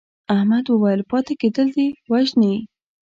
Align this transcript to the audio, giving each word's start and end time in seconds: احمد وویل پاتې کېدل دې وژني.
احمد 0.35 0.65
وویل 0.69 1.01
پاتې 1.11 1.33
کېدل 1.41 1.67
دې 1.75 1.87
وژني. 2.11 2.55